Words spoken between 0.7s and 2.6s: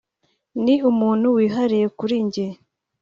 umuntu wihariye kuri njye